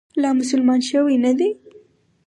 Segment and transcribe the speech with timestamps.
[0.21, 1.49] لا مسلمان شوی نه دی.